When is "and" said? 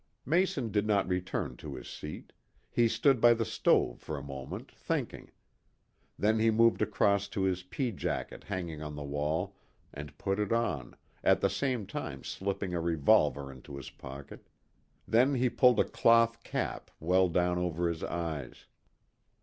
9.93-10.17